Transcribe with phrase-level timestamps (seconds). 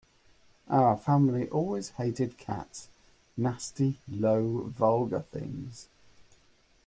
[0.67, 2.87] Our family always hated cats:
[3.37, 5.89] nasty, low, vulgar things!